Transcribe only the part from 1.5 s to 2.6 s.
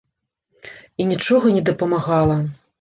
не дапамагала.